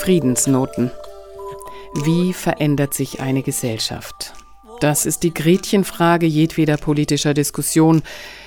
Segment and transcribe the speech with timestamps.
[0.00, 0.90] Friedensnoten.
[2.04, 4.32] Wie verändert sich eine Gesellschaft?
[4.80, 8.02] Das ist die Gretchenfrage jedweder politischer Diskussion,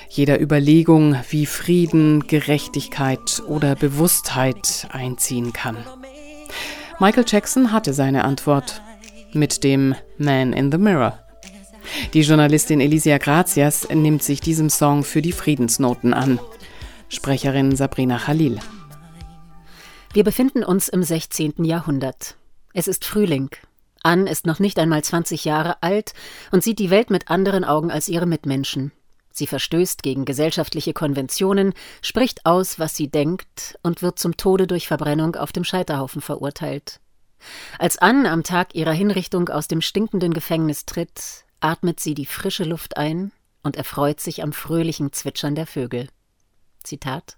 [0.10, 5.78] jeder Überlegung, wie Frieden, Gerechtigkeit oder Bewusstheit einziehen kann.
[7.00, 8.82] Michael Jackson hatte seine Antwort
[9.34, 11.20] mit dem Man in the Mirror.
[12.14, 16.40] Die Journalistin Elisia Grazias nimmt sich diesem Song für die Friedensnoten an.
[17.12, 18.58] Sprecherin Sabrina Khalil.
[20.14, 21.66] Wir befinden uns im 16.
[21.66, 22.38] Jahrhundert.
[22.74, 23.50] Es ist Frühling.
[24.02, 26.14] Ann ist noch nicht einmal 20 Jahre alt
[26.52, 28.94] und sieht die Welt mit anderen Augen als ihre Mitmenschen.
[29.30, 34.88] Sie verstößt gegen gesellschaftliche Konventionen, spricht aus, was sie denkt und wird zum Tode durch
[34.88, 37.02] Verbrennung auf dem Scheiterhaufen verurteilt.
[37.78, 42.64] Als Ann am Tag ihrer Hinrichtung aus dem stinkenden Gefängnis tritt, atmet sie die frische
[42.64, 46.08] Luft ein und erfreut sich am fröhlichen Zwitschern der Vögel.
[46.84, 47.38] Zitat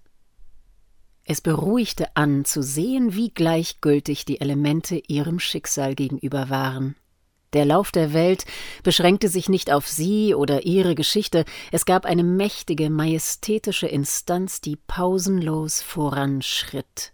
[1.24, 6.96] Es beruhigte Ann zu sehen, wie gleichgültig die Elemente ihrem Schicksal gegenüber waren.
[7.54, 8.44] Der Lauf der Welt
[8.82, 14.76] beschränkte sich nicht auf sie oder ihre Geschichte, es gab eine mächtige, majestätische Instanz, die
[14.76, 17.12] pausenlos voranschritt.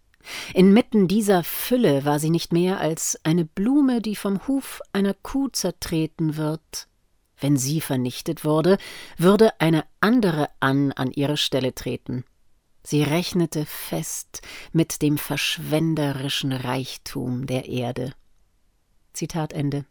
[0.55, 5.49] Inmitten dieser Fülle war sie nicht mehr als eine Blume, die vom Huf einer Kuh
[5.49, 6.89] zertreten wird.
[7.41, 8.79] Wenn sie vernichtet wurde,
[9.17, 12.25] würde eine andere an an ihre Stelle treten.
[12.83, 18.13] Sie rechnete fest mit dem verschwenderischen Reichtum der Erde.
[19.13, 19.85] Zitat Ende.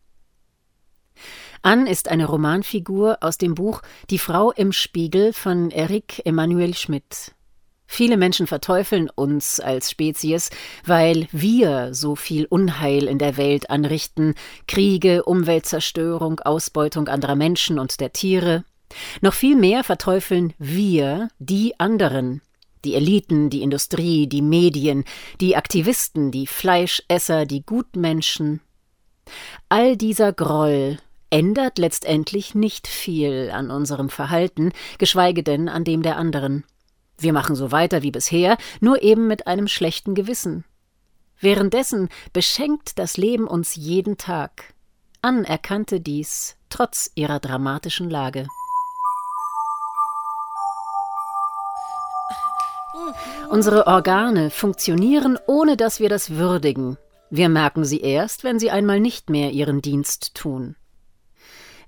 [1.61, 7.33] Ann ist eine Romanfigur aus dem Buch Die Frau im Spiegel von Eric Emanuel Schmidt.
[7.91, 10.51] Viele Menschen verteufeln uns als Spezies,
[10.85, 14.35] weil wir so viel Unheil in der Welt anrichten
[14.67, 18.63] Kriege, Umweltzerstörung, Ausbeutung anderer Menschen und der Tiere.
[19.21, 22.43] Noch viel mehr verteufeln wir die anderen,
[22.85, 25.03] die Eliten, die Industrie, die Medien,
[25.41, 28.61] die Aktivisten, die Fleischesser, die Gutmenschen.
[29.67, 30.99] All dieser Groll
[31.31, 36.63] ändert letztendlich nicht viel an unserem Verhalten, geschweige denn an dem der anderen.
[37.19, 40.63] Wir machen so weiter wie bisher, nur eben mit einem schlechten Gewissen.
[41.39, 44.73] Währenddessen beschenkt das Leben uns jeden Tag.
[45.21, 48.47] Ann erkannte dies, trotz ihrer dramatischen Lage.
[53.49, 56.97] Unsere Organe funktionieren, ohne dass wir das würdigen.
[57.29, 60.75] Wir merken sie erst, wenn sie einmal nicht mehr ihren Dienst tun.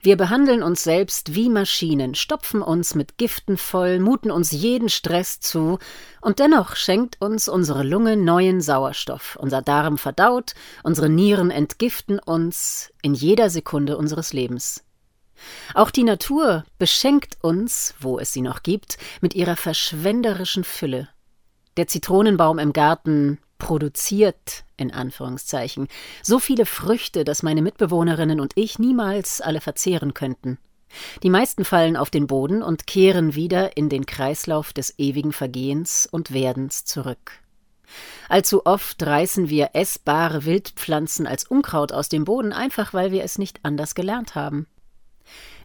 [0.04, 5.40] Wir behandeln uns selbst wie Maschinen, stopfen uns mit Giften voll, muten uns jeden Stress
[5.40, 5.78] zu,
[6.22, 12.92] und dennoch schenkt uns unsere Lunge neuen Sauerstoff, unser Darm verdaut, unsere Nieren entgiften uns
[13.04, 14.84] in jeder Sekunde unseres Lebens.
[15.76, 21.10] Auch die Natur beschenkt uns, wo es sie noch gibt, mit ihrer verschwenderischen Fülle.
[21.78, 25.88] Der Zitronenbaum im Garten produziert, in Anführungszeichen,
[26.24, 30.58] so viele Früchte, dass meine Mitbewohnerinnen und ich niemals alle verzehren könnten.
[31.22, 36.10] Die meisten fallen auf den Boden und kehren wieder in den Kreislauf des ewigen Vergehens
[36.12, 37.34] und Werdens zurück.
[38.30, 43.38] Allzu oft reißen wir essbare Wildpflanzen als Unkraut aus dem Boden, einfach weil wir es
[43.38, 44.66] nicht anders gelernt haben.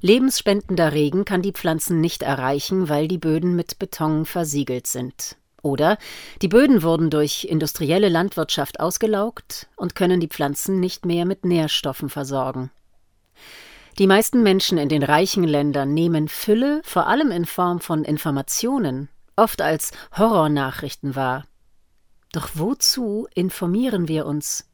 [0.03, 5.37] Lebensspendender Regen kann die Pflanzen nicht erreichen, weil die Böden mit Beton versiegelt sind.
[5.67, 5.99] Oder
[6.43, 12.09] die Böden wurden durch industrielle Landwirtschaft ausgelaugt und können die Pflanzen nicht mehr mit Nährstoffen
[12.09, 12.71] versorgen.
[13.99, 19.09] Die meisten Menschen in den reichen Ländern nehmen Fülle, vor allem in Form von Informationen,
[19.35, 21.47] oft als Horrornachrichten wahr.
[22.31, 24.71] Doch wozu informieren wir uns?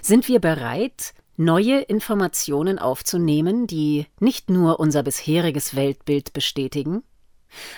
[0.00, 7.04] Sind wir bereit, neue Informationen aufzunehmen, die nicht nur unser bisheriges Weltbild bestätigen?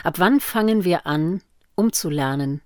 [0.02, 1.42] Ab wann fangen wir an,
[1.74, 2.60] umzulernen.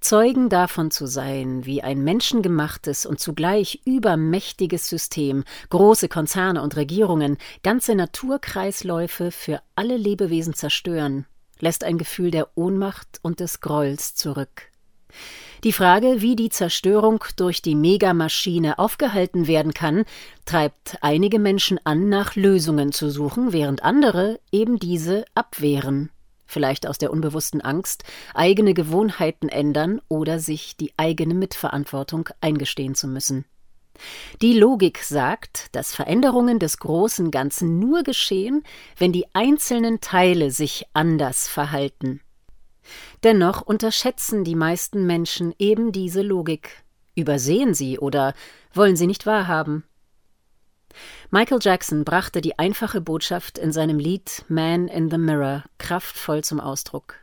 [0.00, 7.38] Zeugen davon zu sein, wie ein menschengemachtes und zugleich übermächtiges System, große Konzerne und Regierungen
[7.62, 11.26] ganze Naturkreisläufe für alle Lebewesen zerstören,
[11.60, 14.70] lässt ein Gefühl der Ohnmacht und des Grolls zurück.
[15.64, 20.04] Die Frage, wie die Zerstörung durch die Megamaschine aufgehalten werden kann,
[20.44, 26.10] treibt einige Menschen an, nach Lösungen zu suchen, während andere eben diese abwehren
[26.48, 28.02] vielleicht aus der unbewussten Angst,
[28.34, 33.44] eigene Gewohnheiten ändern oder sich die eigene Mitverantwortung eingestehen zu müssen.
[34.42, 38.62] Die Logik sagt, dass Veränderungen des großen Ganzen nur geschehen,
[38.96, 42.20] wenn die einzelnen Teile sich anders verhalten.
[43.22, 46.84] Dennoch unterschätzen die meisten Menschen eben diese Logik,
[47.14, 48.34] übersehen sie oder
[48.72, 49.84] wollen sie nicht wahrhaben.
[51.30, 56.58] Michael Jackson brachte die einfache Botschaft in seinem Lied Man in the Mirror kraftvoll zum
[56.58, 57.16] Ausdruck.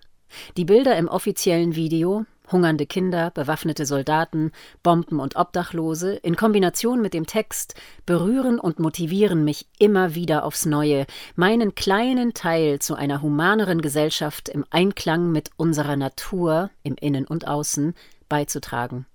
[0.57, 4.51] Die Bilder im offiziellen Video, hungernde Kinder, bewaffnete Soldaten,
[4.83, 7.73] Bomben und Obdachlose, in Kombination mit dem Text,
[8.05, 14.49] berühren und motivieren mich immer wieder aufs Neue, meinen kleinen Teil zu einer humaneren Gesellschaft
[14.49, 17.95] im Einklang mit unserer Natur, im Innen und Außen,
[18.29, 19.07] beizutragen.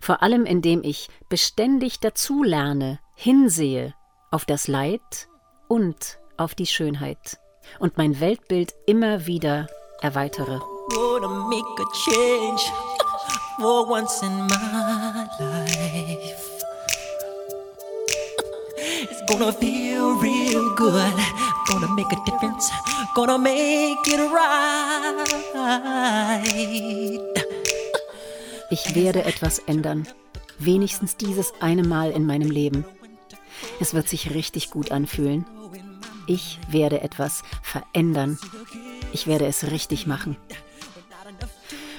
[0.00, 3.92] Vor allem indem ich beständig dazulerne, hinsehe
[4.30, 5.28] auf das Leid
[5.68, 7.40] und auf die Schönheit
[7.78, 9.66] und mein Weltbild immer wieder
[10.00, 10.60] erweitere.
[19.26, 21.12] Gonna feel real good.
[21.68, 22.70] Gonna make a difference.
[23.14, 25.60] Gonna make it right.
[28.70, 30.08] Ich werde etwas ändern.
[30.58, 32.84] Wenigstens dieses eine Mal in meinem Leben.
[33.80, 35.46] Es wird sich richtig gut anfühlen.
[36.26, 38.38] Ich werde etwas verändern.
[39.12, 40.36] Ich werde es richtig machen.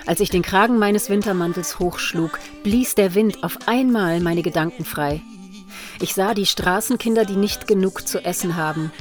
[0.06, 5.22] Als ich den Kragen meines Wintermantels hochschlug, blies der Wind auf einmal meine Gedanken frei.
[6.00, 8.92] Ich sah die Straßenkinder, die nicht genug zu essen haben.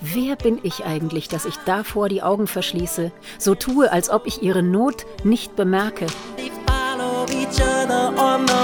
[0.00, 4.42] Wer bin ich eigentlich, dass ich davor die Augen verschließe, so tue, als ob ich
[4.42, 6.06] ihre Not nicht bemerke?
[6.36, 8.61] They follow each other on the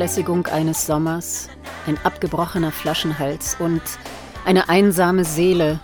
[0.00, 1.48] Vernachlässigung eines Sommers,
[1.86, 3.82] ein abgebrochener Flaschenhals und
[4.44, 5.80] eine einsame Seele.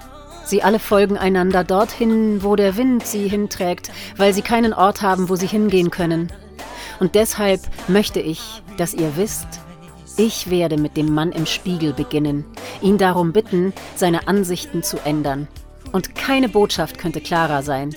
[0.46, 5.28] Sie alle folgen einander dorthin, wo der Wind sie hinträgt, weil sie keinen Ort haben,
[5.28, 6.32] wo sie hingehen können.
[7.00, 9.48] Und deshalb möchte ich, dass ihr wisst,
[10.16, 12.44] ich werde mit dem Mann im Spiegel beginnen,
[12.80, 15.48] ihn darum bitten, seine Ansichten zu ändern.
[15.90, 17.96] Und keine Botschaft könnte klarer sein.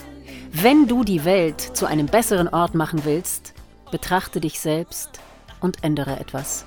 [0.52, 3.54] Wenn du die Welt zu einem besseren Ort machen willst,
[3.92, 5.20] betrachte dich selbst
[5.60, 6.66] und ändere etwas.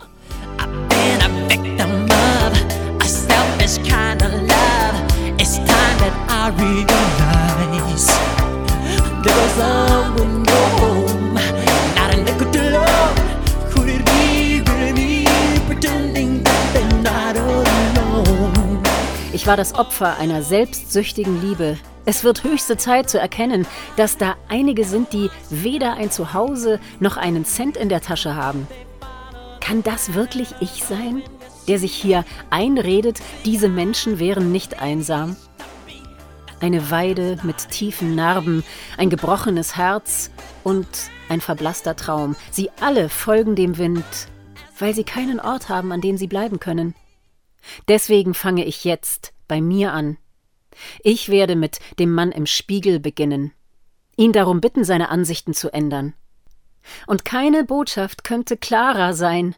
[19.32, 23.64] Ich war das Opfer einer selbstsüchtigen Liebe, es wird höchste Zeit zu erkennen,
[23.96, 28.66] dass da einige sind, die weder ein Zuhause noch einen Cent in der Tasche haben.
[29.60, 31.22] Kann das wirklich ich sein,
[31.68, 35.36] der sich hier einredet, diese Menschen wären nicht einsam?
[36.62, 38.62] Eine Weide mit tiefen Narben,
[38.96, 40.30] ein gebrochenes Herz
[40.62, 40.86] und
[41.28, 42.36] ein verblasster Traum.
[42.52, 44.04] Sie alle folgen dem Wind,
[44.78, 46.94] weil sie keinen Ort haben, an dem sie bleiben können.
[47.88, 50.18] Deswegen fange ich jetzt bei mir an.
[51.02, 53.52] Ich werde mit dem Mann im Spiegel beginnen,
[54.16, 56.14] ihn darum bitten, seine Ansichten zu ändern.
[57.08, 59.56] Und keine Botschaft könnte klarer sein.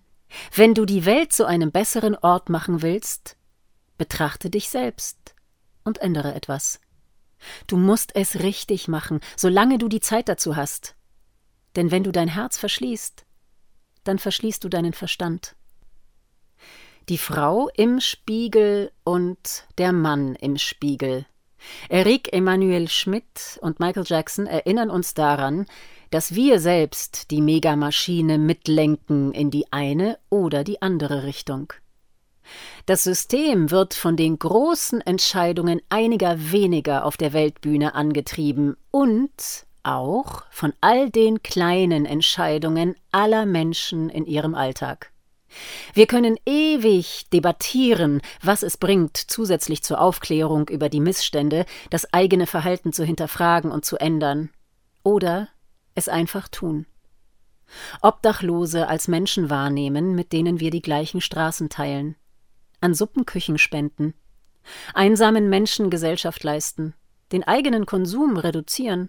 [0.54, 3.36] Wenn du die Welt zu einem besseren Ort machen willst,
[3.98, 5.34] betrachte dich selbst
[5.84, 6.80] und ändere etwas.
[7.66, 10.97] Du musst es richtig machen, solange du die Zeit dazu hast.
[11.76, 13.25] Denn wenn du dein Herz verschließt,
[14.04, 15.56] dann verschließt du deinen Verstand.
[17.09, 21.26] Die Frau im Spiegel und der Mann im Spiegel.
[21.88, 25.66] Eric Emanuel Schmidt und Michael Jackson erinnern uns daran,
[26.11, 31.73] dass wir selbst die Megamaschine mitlenken in die eine oder die andere Richtung.
[32.86, 40.44] Das System wird von den großen Entscheidungen einiger weniger auf der Weltbühne angetrieben und auch
[40.50, 45.12] von all den kleinen Entscheidungen aller Menschen in ihrem Alltag.
[45.92, 52.46] Wir können ewig debattieren, was es bringt, zusätzlich zur Aufklärung über die Missstände, das eigene
[52.46, 54.50] Verhalten zu hinterfragen und zu ändern.
[55.04, 55.48] Oder
[55.94, 56.86] es einfach tun.
[58.02, 62.16] Obdachlose als Menschen wahrnehmen, mit denen wir die gleichen Straßen teilen.
[62.85, 64.12] An Suppenküchen spenden.
[64.93, 66.93] Einsamen Menschen Gesellschaft leisten.
[67.33, 69.09] Den eigenen Konsum reduzieren.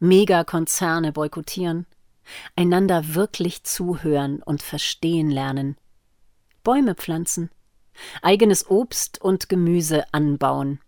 [0.00, 1.86] Megakonzerne boykottieren
[2.56, 5.76] einander wirklich zuhören und verstehen lernen,
[6.64, 7.50] Bäume pflanzen,
[8.22, 10.80] eigenes Obst und Gemüse anbauen,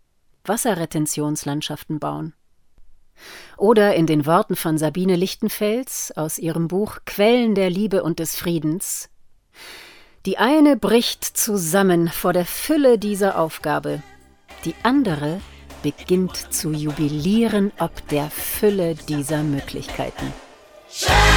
[0.44, 2.34] Wasserretentionslandschaften bauen.
[3.56, 8.34] Oder in den Worten von Sabine Lichtenfels aus ihrem Buch Quellen der Liebe und des
[8.34, 9.08] Friedens
[10.26, 14.02] Die eine bricht zusammen vor der Fülle dieser Aufgabe,
[14.64, 15.40] die andere
[15.82, 20.32] beginnt zu jubilieren ob der Fülle dieser Möglichkeiten.
[20.90, 21.28] Starting